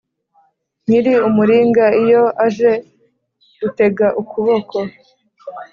nyiri 0.87 1.13
umuringa 1.27 1.85
iyo 2.01 2.23
aje 2.45 2.71
utega 3.67 4.07
ukuboko 4.21 4.77